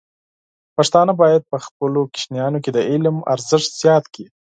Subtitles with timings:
[0.75, 4.25] پښتانه بايد په خپلو ماشومانو کې د علم ارزښت زیات کړي.